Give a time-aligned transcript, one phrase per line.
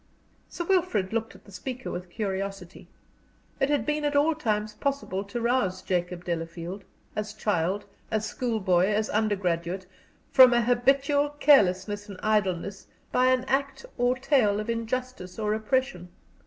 [0.49, 2.87] Sir Wilfrid looked at the speaker with curiosity.
[3.59, 6.85] It had been at all times possible to rouse Jacob Delafield
[7.15, 9.85] as child, as school boy, as undergraduate
[10.31, 15.53] from an habitual carelessness and idleness by an act or a tale of injustice or
[15.53, 16.09] oppression.